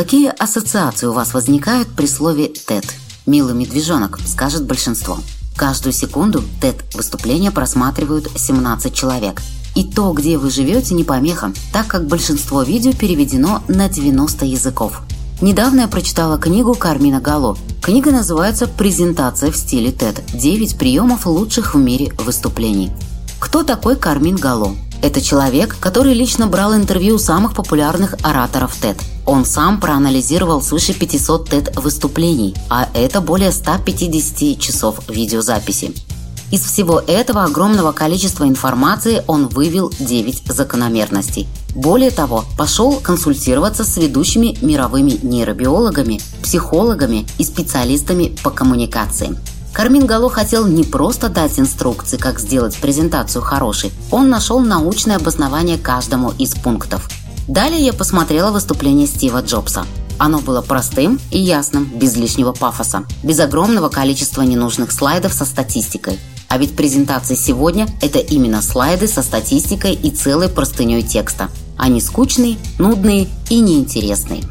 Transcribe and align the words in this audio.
Какие 0.00 0.30
ассоциации 0.30 1.08
у 1.08 1.12
вас 1.12 1.34
возникают 1.34 1.88
при 1.88 2.06
слове 2.06 2.48
«тет»? 2.48 2.86
«Милый 3.26 3.52
медвежонок», 3.52 4.18
скажет 4.24 4.64
большинство. 4.64 5.18
Каждую 5.54 5.92
секунду 5.92 6.42
тет 6.62 6.76
выступления 6.94 7.50
просматривают 7.50 8.30
17 8.34 8.94
человек. 8.94 9.42
И 9.74 9.84
то, 9.84 10.10
где 10.14 10.38
вы 10.38 10.50
живете, 10.50 10.94
не 10.94 11.04
помеха, 11.04 11.52
так 11.70 11.86
как 11.86 12.06
большинство 12.06 12.62
видео 12.62 12.94
переведено 12.94 13.62
на 13.68 13.90
90 13.90 14.46
языков. 14.46 15.02
Недавно 15.42 15.80
я 15.80 15.86
прочитала 15.86 16.38
книгу 16.38 16.72
Кармина 16.72 17.20
Гало. 17.20 17.58
Книга 17.82 18.10
называется 18.10 18.68
«Презентация 18.68 19.52
в 19.52 19.56
стиле 19.58 19.90
TED. 19.90 20.22
9 20.32 20.78
приемов 20.78 21.26
лучших 21.26 21.74
в 21.74 21.78
мире 21.78 22.10
выступлений». 22.16 22.90
Кто 23.38 23.64
такой 23.64 23.96
Кармин 23.96 24.36
Гало? 24.36 24.76
Это 25.02 25.20
человек, 25.20 25.76
который 25.78 26.14
лично 26.14 26.46
брал 26.46 26.74
интервью 26.74 27.16
у 27.16 27.18
самых 27.18 27.54
популярных 27.54 28.14
ораторов 28.22 28.74
TED. 28.82 28.96
Он 29.30 29.44
сам 29.44 29.78
проанализировал 29.78 30.60
свыше 30.60 30.92
500 30.92 31.48
TED 31.48 31.80
выступлений, 31.80 32.52
а 32.68 32.88
это 32.94 33.20
более 33.20 33.52
150 33.52 34.58
часов 34.58 35.08
видеозаписи. 35.08 35.94
Из 36.50 36.62
всего 36.62 36.98
этого 36.98 37.44
огромного 37.44 37.92
количества 37.92 38.48
информации 38.48 39.22
он 39.28 39.46
вывел 39.46 39.92
9 40.00 40.52
закономерностей. 40.52 41.46
Более 41.76 42.10
того, 42.10 42.44
пошел 42.58 42.96
консультироваться 42.96 43.84
с 43.84 43.96
ведущими 43.98 44.58
мировыми 44.62 45.20
нейробиологами, 45.22 46.20
психологами 46.42 47.24
и 47.38 47.44
специалистами 47.44 48.36
по 48.42 48.50
коммуникации. 48.50 49.38
Кармин 49.72 50.06
Гало 50.06 50.28
хотел 50.28 50.66
не 50.66 50.82
просто 50.82 51.28
дать 51.28 51.60
инструкции, 51.60 52.16
как 52.16 52.40
сделать 52.40 52.76
презентацию 52.76 53.42
хорошей, 53.42 53.92
он 54.10 54.28
нашел 54.28 54.58
научное 54.58 55.18
обоснование 55.18 55.78
каждому 55.78 56.32
из 56.36 56.56
пунктов. 56.56 57.08
Далее 57.48 57.84
я 57.84 57.92
посмотрела 57.92 58.50
выступление 58.50 59.06
Стива 59.06 59.42
Джобса. 59.42 59.84
Оно 60.18 60.40
было 60.40 60.60
простым 60.60 61.18
и 61.30 61.38
ясным, 61.38 61.84
без 61.84 62.16
лишнего 62.16 62.52
пафоса, 62.52 63.04
без 63.22 63.40
огромного 63.40 63.88
количества 63.88 64.42
ненужных 64.42 64.92
слайдов 64.92 65.32
со 65.32 65.44
статистикой. 65.44 66.18
А 66.48 66.58
ведь 66.58 66.76
презентации 66.76 67.36
сегодня– 67.36 67.86
это 68.02 68.18
именно 68.18 68.60
слайды 68.60 69.06
со 69.06 69.22
статистикой 69.22 69.94
и 69.94 70.10
целой 70.10 70.48
простыней 70.48 71.02
текста. 71.02 71.48
Они 71.78 72.00
скучные, 72.00 72.58
нудные 72.78 73.28
и 73.48 73.60
неинтересные. 73.60 74.42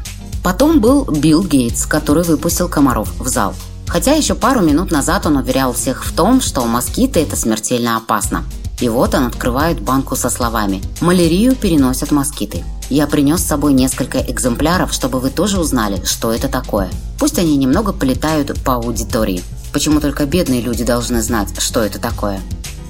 Потом 0.42 0.80
был 0.80 1.04
Билл 1.04 1.44
Гейтс, 1.44 1.86
который 1.86 2.24
выпустил 2.24 2.68
комаров 2.68 3.12
в 3.18 3.28
зал. 3.28 3.54
Хотя 3.86 4.14
еще 4.14 4.34
пару 4.34 4.60
минут 4.60 4.90
назад 4.90 5.26
он 5.26 5.36
уверял 5.36 5.72
всех 5.72 6.04
в 6.04 6.14
том, 6.14 6.40
что 6.40 6.64
москиты– 6.64 7.20
это 7.22 7.36
смертельно 7.36 7.96
опасно. 7.96 8.44
И 8.80 8.88
вот 8.88 9.14
он 9.14 9.24
открывает 9.26 9.80
банку 9.80 10.16
со 10.16 10.30
словами 10.30 10.82
«Малярию 11.00 11.54
переносят 11.54 12.10
москиты». 12.10 12.64
Я 12.88 13.06
принес 13.06 13.40
с 13.40 13.46
собой 13.46 13.72
несколько 13.72 14.18
экземпляров, 14.18 14.92
чтобы 14.92 15.20
вы 15.20 15.30
тоже 15.30 15.60
узнали, 15.60 16.02
что 16.04 16.32
это 16.32 16.48
такое. 16.48 16.90
Пусть 17.18 17.38
они 17.38 17.56
немного 17.56 17.92
полетают 17.92 18.58
по 18.64 18.74
аудитории. 18.74 19.44
Почему 19.72 20.00
только 20.00 20.26
бедные 20.26 20.60
люди 20.60 20.82
должны 20.82 21.22
знать, 21.22 21.48
что 21.60 21.80
это 21.80 22.00
такое? 22.00 22.40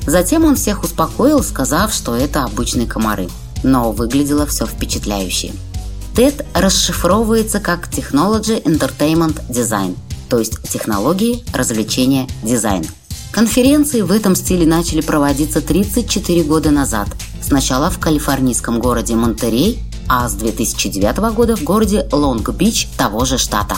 Затем 0.06 0.44
он 0.44 0.56
всех 0.56 0.84
успокоил, 0.84 1.42
сказав, 1.42 1.92
что 1.92 2.16
это 2.16 2.44
обычные 2.44 2.86
комары. 2.86 3.28
Но 3.62 3.92
выглядело 3.92 4.46
все 4.46 4.64
впечатляюще. 4.64 5.52
TED 6.14 6.46
расшифровывается 6.54 7.60
как 7.60 7.88
Technology 7.88 8.62
Entertainment 8.62 9.38
Design, 9.48 9.96
то 10.28 10.38
есть 10.38 10.62
технологии, 10.68 11.44
развлечения, 11.52 12.26
дизайн. 12.42 12.86
Конференции 13.40 14.02
в 14.02 14.12
этом 14.12 14.34
стиле 14.34 14.66
начали 14.66 15.00
проводиться 15.00 15.62
34 15.62 16.42
года 16.42 16.70
назад. 16.70 17.08
Сначала 17.40 17.88
в 17.88 17.98
калифорнийском 17.98 18.80
городе 18.80 19.14
Монтерей, 19.14 19.82
а 20.10 20.28
с 20.28 20.34
2009 20.34 21.32
года 21.32 21.56
в 21.56 21.62
городе 21.62 22.06
Лонг-Бич 22.12 22.88
того 22.98 23.24
же 23.24 23.38
штата. 23.38 23.76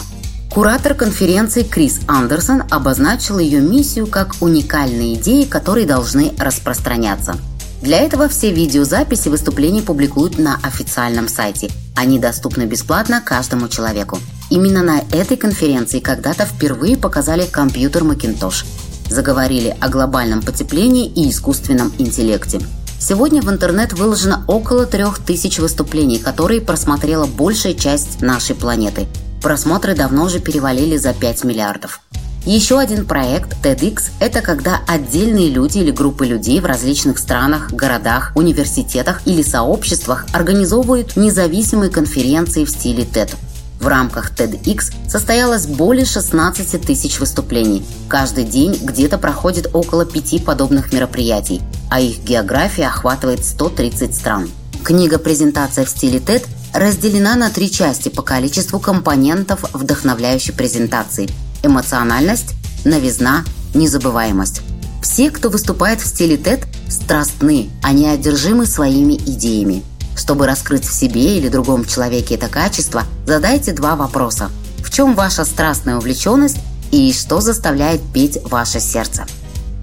Куратор 0.50 0.94
конференции 0.94 1.62
Крис 1.62 2.00
Андерсон 2.08 2.64
обозначил 2.70 3.38
ее 3.38 3.60
миссию 3.60 4.08
как 4.08 4.34
уникальные 4.40 5.14
идеи, 5.14 5.44
которые 5.44 5.86
должны 5.86 6.32
распространяться. 6.40 7.36
Для 7.82 7.98
этого 7.98 8.28
все 8.28 8.52
видеозаписи 8.52 9.28
выступлений 9.28 9.80
публикуют 9.80 10.40
на 10.40 10.58
официальном 10.64 11.28
сайте. 11.28 11.70
Они 11.94 12.18
доступны 12.18 12.62
бесплатно 12.62 13.22
каждому 13.24 13.68
человеку. 13.68 14.18
Именно 14.50 14.82
на 14.82 14.98
этой 15.12 15.36
конференции 15.36 16.00
когда-то 16.00 16.46
впервые 16.46 16.96
показали 16.96 17.46
компьютер 17.46 18.02
Macintosh. 18.02 18.64
Заговорили 19.12 19.76
о 19.80 19.88
глобальном 19.88 20.42
потеплении 20.42 21.06
и 21.06 21.30
искусственном 21.30 21.92
интеллекте. 21.98 22.60
Сегодня 22.98 23.42
в 23.42 23.50
интернет 23.50 23.92
выложено 23.92 24.44
около 24.48 24.86
трех 24.86 25.18
тысяч 25.18 25.58
выступлений, 25.58 26.18
которые 26.18 26.60
просмотрела 26.60 27.26
большая 27.26 27.74
часть 27.74 28.22
нашей 28.22 28.56
планеты– 28.56 29.06
Просмотры 29.42 29.96
давно 29.96 30.26
уже 30.26 30.38
перевалили 30.38 30.96
за 30.96 31.12
5 31.12 31.42
миллиардов. 31.42 32.00
Еще 32.46 32.78
один 32.78 33.06
проект 33.06 33.56
TEDx– 33.64 34.04
это 34.20 34.40
когда 34.40 34.80
отдельные 34.86 35.48
люди 35.48 35.78
или 35.78 35.90
группы 35.90 36.26
людей 36.26 36.60
в 36.60 36.66
различных 36.66 37.18
странах, 37.18 37.72
городах, 37.72 38.32
университетах 38.36 39.22
или 39.26 39.42
сообществах 39.42 40.26
организовывают 40.32 41.16
независимые 41.16 41.90
конференции 41.90 42.64
в 42.64 42.70
стиле 42.70 43.04
TED. 43.04 43.34
В 43.82 43.88
рамках 43.88 44.30
TEDx 44.30 44.92
состоялось 45.08 45.66
более 45.66 46.04
16 46.04 46.80
тысяч 46.82 47.18
выступлений. 47.18 47.84
Каждый 48.08 48.44
день 48.44 48.78
где-то 48.80 49.18
проходит 49.18 49.70
около 49.74 50.06
пяти 50.06 50.38
подобных 50.38 50.92
мероприятий, 50.92 51.60
а 51.90 52.00
их 52.00 52.22
география 52.22 52.86
охватывает 52.86 53.44
130 53.44 54.14
стран. 54.14 54.48
Книга 54.84 55.18
«Презентация 55.18 55.84
в 55.84 55.88
стиле 55.88 56.20
TED» 56.20 56.46
разделена 56.72 57.34
на 57.34 57.50
три 57.50 57.72
части 57.72 58.08
по 58.08 58.22
количеству 58.22 58.78
компонентов 58.78 59.64
вдохновляющей 59.72 60.54
презентации– 60.54 61.28
эмоциональность, 61.64 62.54
новизна, 62.84 63.44
незабываемость. 63.74 64.62
Все, 65.02 65.28
кто 65.28 65.50
выступает 65.50 66.00
в 66.00 66.06
стиле 66.06 66.36
TED, 66.36 66.66
страстны, 66.88 67.70
они 67.82 68.06
одержимы 68.06 68.64
своими 68.64 69.14
идеями. 69.14 69.82
Чтобы 70.16 70.46
раскрыть 70.46 70.84
в 70.84 70.92
себе 70.92 71.38
или 71.38 71.48
другом 71.48 71.84
человеке 71.84 72.34
это 72.34 72.48
качество, 72.48 73.04
задайте 73.26 73.72
два 73.72 73.96
вопроса. 73.96 74.50
В 74.84 74.90
чем 74.90 75.14
ваша 75.14 75.44
страстная 75.44 75.96
увлеченность 75.96 76.58
и 76.90 77.12
что 77.12 77.40
заставляет 77.40 78.00
петь 78.12 78.38
ваше 78.44 78.80
сердце? 78.80 79.26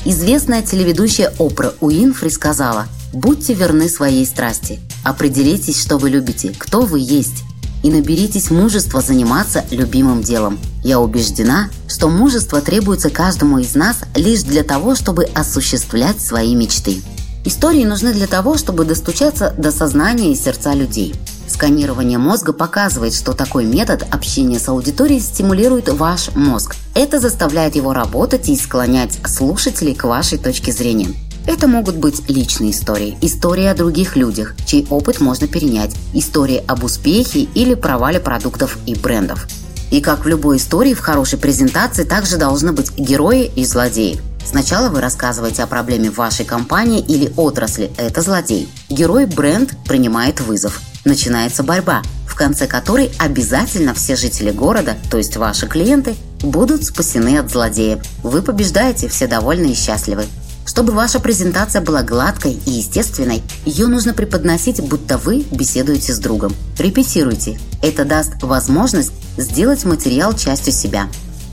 Известная 0.06 0.62
телеведущая 0.62 1.34
Опра 1.39 1.73
Уинфри 1.81 2.29
сказала 2.29 2.88
«Будьте 3.12 3.53
верны 3.53 3.89
своей 3.89 4.25
страсти. 4.25 4.79
Определитесь, 5.03 5.81
что 5.81 5.97
вы 5.97 6.09
любите, 6.09 6.53
кто 6.57 6.81
вы 6.81 7.00
есть, 7.00 7.44
и 7.84 7.89
наберитесь 7.89 8.51
мужества 8.51 9.01
заниматься 9.01 9.66
любимым 9.72 10.22
делом. 10.22 10.59
Я 10.84 11.00
убеждена, 11.00 11.69
что 11.88 12.09
мужество 12.09 12.62
требуется 12.62 13.09
каждому 13.09 13.59
из 13.59 13.75
нас 13.75 13.97
лишь 14.16 14.44
для 14.44 14.63
того, 14.63 14.95
чтобы 14.95 15.23
осуществлять 15.23 16.22
свои 16.22 16.56
мечты. 16.56 17.01
Истории 17.45 17.85
нужны 17.85 18.13
для 18.13 18.27
того, 18.27 18.57
чтобы 18.57 18.83
достучаться 18.83 19.53
до 19.57 19.72
сознания 19.72 20.33
и 20.33 20.35
сердца 20.35 20.73
людей. 20.73 21.16
Сканирование 21.47 22.17
мозга 22.17 22.53
показывает, 22.53 23.13
что 23.13 23.33
такой 23.33 23.66
метод 23.66 24.05
общения 24.11 24.59
с 24.59 24.67
аудиторией 24.67 25.22
стимулирует 25.22 25.89
ваш 25.89 26.35
мозг. 26.35 26.75
Это 26.95 27.19
заставляет 27.19 27.75
его 27.75 27.94
работать 27.94 28.50
и 28.50 28.55
склонять 28.55 29.19
слушателей 29.25 29.95
к 29.95 30.03
вашей 30.03 30.38
точке 30.38 30.72
зрения. 30.72 31.13
Это 31.47 31.67
могут 31.67 31.95
быть 31.95 32.29
личные 32.29 32.72
истории, 32.72 33.17
истории 33.22 33.66
о 33.66 33.73
других 33.73 34.16
людях, 34.16 34.53
чей 34.67 34.85
опыт 34.89 35.19
можно 35.19 35.47
перенять, 35.47 35.95
истории 36.13 36.61
об 36.67 36.83
успехе 36.83 37.47
или 37.56 37.73
провале 37.73 38.19
продуктов 38.19 38.77
и 38.85 38.94
брендов. 38.94 39.47
И 39.89 40.01
как 40.01 40.25
в 40.25 40.27
любой 40.27 40.57
истории, 40.57 40.94
в 40.94 41.00
хорошей 41.00 41.39
презентации 41.39 42.03
также 42.03 42.38
должны 42.38 42.73
быть 42.73 42.95
герои 42.97 43.50
и 43.56 43.66
злодеи. 43.66 44.21
Сначала 44.45 44.89
вы 44.89 45.01
рассказываете 45.01 45.63
о 45.63 45.67
проблеме 45.67 46.09
вашей 46.09 46.45
компании 46.45 47.00
или 47.01 47.31
отрасли– 47.38 47.91
это 47.97 48.21
злодей. 48.21 48.68
Герой 48.89 49.25
бренд 49.25 49.75
принимает 49.86 50.41
вызов. 50.41 50.81
Начинается 51.06 51.63
борьба, 51.63 52.01
в 52.27 52.36
конце 52.36 52.68
которой 52.68 53.12
обязательно 53.19 53.94
все 53.94 54.15
жители 54.15 54.51
города, 54.51 54.95
то 55.09 55.18
есть 55.18 55.38
ваши 55.38 55.68
клиенты, 55.68 56.15
будут 56.41 56.83
спасены 56.83 57.38
от 57.38 57.51
злодея. 57.51 58.01
Вы 58.24 58.41
побеждаете, 58.41 59.07
все 59.07 59.27
довольны 59.27 59.68
и 59.68 59.75
счастливы. 59.75 60.25
Чтобы 60.65 60.94
ваша 60.94 61.19
презентация 61.19 61.81
была 61.81 62.03
гладкой 62.03 62.53
и 62.65 62.71
естественной, 62.71 63.42
ее 63.65 63.88
нужно 63.88 64.13
преподносить, 64.13 64.81
будто 64.81 65.18
вы 65.18 65.45
беседуете 65.51 66.13
с 66.13 66.19
другом. 66.19 66.53
Репетируйте. 66.77 67.59
Это 67.81 68.06
даст 68.06 68.33
возможность 68.44 69.12
сделать 69.38 69.83
материал 69.85 70.33
частью 70.35 70.74
себя. 70.74 71.07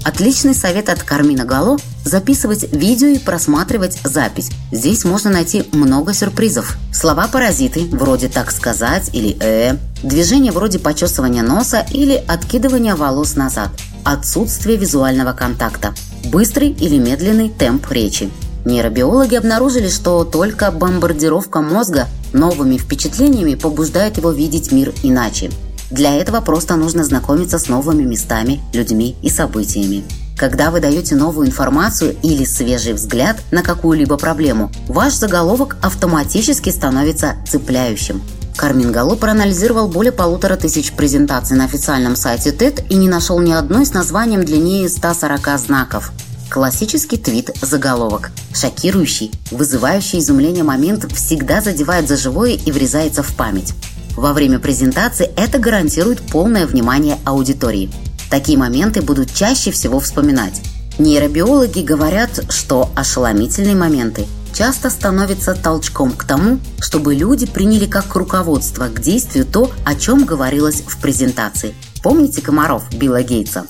Отличный 0.04 0.54
совет 0.54 0.88
от 0.88 1.02
Кармина 1.02 1.44
Гало– 1.44 1.78
записывать 2.06 2.72
видео 2.72 3.08
и 3.08 3.18
просматривать 3.18 3.98
запись. 4.04 4.50
Здесь 4.72 5.04
можно 5.04 5.30
найти 5.30 5.64
много 5.72 6.14
сюрпризов. 6.14 6.78
Слова-паразиты, 6.92 7.86
вроде 7.92 8.28
«так 8.28 8.50
сказать» 8.50 9.10
или 9.12 9.36
«э», 9.40 9.76
движения 10.02 10.52
вроде 10.52 10.78
почесывания 10.78 11.42
носа 11.42 11.84
или 11.90 12.14
откидывания 12.26 12.96
волос 12.96 13.36
назад, 13.36 13.70
отсутствие 14.04 14.76
визуального 14.76 15.32
контакта, 15.32 15.94
быстрый 16.24 16.70
или 16.70 16.98
медленный 16.98 17.50
темп 17.50 17.90
речи, 17.90 18.30
Нейробиологи 18.66 19.36
обнаружили, 19.36 19.88
что 19.88 20.24
только 20.24 20.72
бомбардировка 20.72 21.62
мозга 21.62 22.08
новыми 22.32 22.78
впечатлениями 22.78 23.54
побуждает 23.54 24.16
его 24.16 24.32
видеть 24.32 24.72
мир 24.72 24.92
иначе. 25.04 25.52
Для 25.92 26.16
этого 26.16 26.40
просто 26.40 26.74
нужно 26.74 27.04
знакомиться 27.04 27.60
с 27.60 27.68
новыми 27.68 28.02
местами, 28.02 28.60
людьми 28.72 29.14
и 29.22 29.30
событиями. 29.30 30.02
Когда 30.36 30.70
вы 30.70 30.80
даете 30.80 31.14
новую 31.14 31.46
информацию 31.46 32.14
или 32.22 32.44
свежий 32.44 32.92
взгляд 32.92 33.38
на 33.50 33.62
какую-либо 33.62 34.18
проблему, 34.18 34.70
ваш 34.86 35.14
заголовок 35.14 35.78
автоматически 35.80 36.68
становится 36.68 37.36
цепляющим. 37.48 38.22
Кармин 38.54 38.92
Галло 38.92 39.16
проанализировал 39.16 39.88
более 39.88 40.12
полутора 40.12 40.56
тысяч 40.56 40.92
презентаций 40.92 41.56
на 41.56 41.64
официальном 41.64 42.16
сайте 42.16 42.50
TED 42.50 42.86
и 42.88 42.96
не 42.96 43.08
нашел 43.08 43.38
ни 43.40 43.52
одной 43.52 43.86
с 43.86 43.94
названием 43.94 44.44
длиннее 44.44 44.90
140 44.90 45.58
знаков. 45.58 46.12
Классический 46.50 47.16
твит-заголовок. 47.16 48.30
Шокирующий, 48.54 49.32
вызывающий 49.50 50.18
изумление 50.18 50.64
момент 50.64 51.10
всегда 51.12 51.60
задевает 51.62 52.08
за 52.08 52.16
живое 52.16 52.52
и 52.52 52.72
врезается 52.72 53.22
в 53.22 53.34
память. 53.34 53.74
Во 54.16 54.32
время 54.32 54.58
презентации 54.58 55.30
это 55.36 55.58
гарантирует 55.58 56.20
полное 56.20 56.66
внимание 56.66 57.18
аудитории. 57.24 57.90
Такие 58.30 58.58
моменты 58.58 59.02
будут 59.02 59.32
чаще 59.34 59.70
всего 59.70 60.00
вспоминать. 60.00 60.60
Нейробиологи 60.98 61.80
говорят, 61.80 62.40
что 62.48 62.90
ошеломительные 62.94 63.76
моменты 63.76 64.26
часто 64.54 64.88
становятся 64.88 65.54
толчком 65.54 66.12
к 66.12 66.24
тому, 66.24 66.58
чтобы 66.80 67.14
люди 67.14 67.46
приняли 67.46 67.84
как 67.84 68.14
руководство 68.14 68.88
к 68.88 69.00
действию 69.00 69.44
то, 69.44 69.70
о 69.84 69.94
чем 69.94 70.24
говорилось 70.24 70.82
в 70.86 70.98
презентации. 70.98 71.74
Помните 72.02 72.40
комаров 72.40 72.84
Билла 72.94 73.22
Гейтса? 73.22 73.66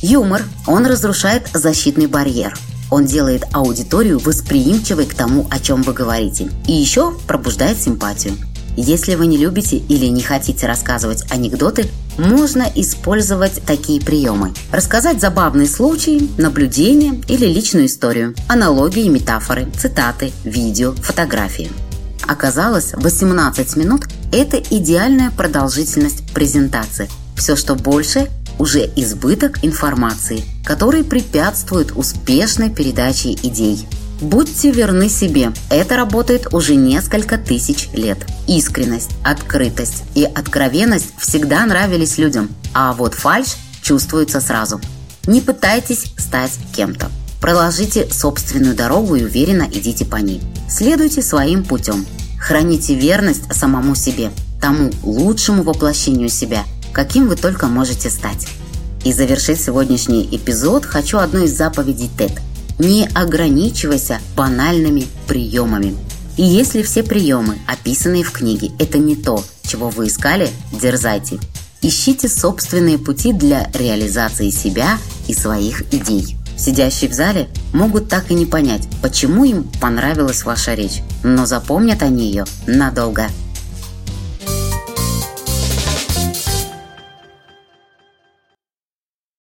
Юмор, 0.00 0.44
он 0.66 0.86
разрушает 0.86 1.48
защитный 1.52 2.06
барьер. 2.06 2.56
Он 2.90 3.04
делает 3.04 3.44
аудиторию 3.52 4.18
восприимчивой 4.18 5.06
к 5.06 5.14
тому, 5.14 5.46
о 5.50 5.58
чем 5.58 5.82
вы 5.82 5.92
говорите. 5.92 6.48
И 6.66 6.72
еще 6.72 7.12
пробуждает 7.26 7.80
симпатию. 7.80 8.34
Если 8.80 9.16
вы 9.16 9.26
не 9.26 9.36
любите 9.36 9.76
или 9.76 10.06
не 10.06 10.22
хотите 10.22 10.68
рассказывать 10.68 11.24
анекдоты, 11.32 11.88
можно 12.16 12.64
использовать 12.76 13.60
такие 13.66 14.00
приемы. 14.00 14.54
Рассказать 14.70 15.20
забавный 15.20 15.66
случай, 15.66 16.30
наблюдение 16.38 17.20
или 17.26 17.46
личную 17.46 17.86
историю, 17.86 18.36
аналогии, 18.46 19.08
метафоры, 19.08 19.66
цитаты, 19.76 20.30
видео, 20.44 20.92
фотографии. 20.92 21.72
Оказалось, 22.28 22.92
18 22.92 23.74
минут– 23.74 24.04
это 24.32 24.58
идеальная 24.58 25.32
продолжительность 25.32 26.32
презентации. 26.32 27.10
Все, 27.34 27.56
что 27.56 27.74
больше– 27.74 28.28
уже 28.60 28.88
избыток 28.94 29.64
информации, 29.64 30.44
который 30.64 31.02
препятствует 31.02 31.96
успешной 31.96 32.70
передаче 32.70 33.32
идей. 33.32 33.88
Будьте 34.20 34.72
верны 34.72 35.08
себе. 35.08 35.52
Это 35.70 35.96
работает 35.96 36.52
уже 36.52 36.74
несколько 36.74 37.38
тысяч 37.38 37.88
лет. 37.92 38.18
Искренность, 38.48 39.10
открытость 39.24 40.02
и 40.16 40.24
откровенность 40.24 41.12
всегда 41.18 41.64
нравились 41.66 42.18
людям, 42.18 42.50
а 42.74 42.94
вот 42.94 43.14
фальш 43.14 43.56
чувствуется 43.80 44.40
сразу. 44.40 44.80
Не 45.26 45.40
пытайтесь 45.40 46.12
стать 46.16 46.52
кем-то. 46.74 47.10
Проложите 47.40 48.08
собственную 48.10 48.74
дорогу 48.74 49.14
и 49.14 49.22
уверенно 49.22 49.68
идите 49.70 50.04
по 50.04 50.16
ней. 50.16 50.40
Следуйте 50.68 51.22
своим 51.22 51.64
путем. 51.64 52.04
Храните 52.40 52.94
верность 52.94 53.54
самому 53.54 53.94
себе, 53.94 54.32
тому 54.60 54.90
лучшему 55.04 55.62
воплощению 55.62 56.28
себя, 56.28 56.64
каким 56.92 57.28
вы 57.28 57.36
только 57.36 57.66
можете 57.66 58.10
стать. 58.10 58.48
И 59.04 59.12
завершить 59.12 59.60
сегодняшний 59.60 60.28
эпизод 60.32 60.84
хочу 60.84 61.18
одну 61.18 61.44
из 61.44 61.56
заповедей 61.56 62.10
TED– 62.18 62.40
не 62.78 63.08
ограничивайся 63.14 64.20
банальными 64.36 65.06
приемами. 65.26 65.96
И 66.36 66.42
если 66.42 66.82
все 66.82 67.02
приемы, 67.02 67.58
описанные 67.66 68.22
в 68.22 68.30
книге, 68.30 68.70
это 68.78 68.98
не 68.98 69.16
то, 69.16 69.44
чего 69.62 69.90
вы 69.90 70.06
искали, 70.06 70.48
дерзайте. 70.72 71.38
Ищите 71.82 72.28
собственные 72.28 72.98
пути 72.98 73.32
для 73.32 73.70
реализации 73.74 74.50
себя 74.50 74.98
и 75.26 75.34
своих 75.34 75.82
идей. 75.92 76.36
Сидящие 76.56 77.08
в 77.08 77.12
зале 77.14 77.48
могут 77.72 78.08
так 78.08 78.30
и 78.30 78.34
не 78.34 78.44
понять, 78.44 78.88
почему 79.00 79.44
им 79.44 79.62
понравилась 79.80 80.42
ваша 80.44 80.74
речь, 80.74 81.02
но 81.22 81.46
запомнят 81.46 82.02
они 82.02 82.26
ее 82.26 82.46
надолго. 82.66 83.28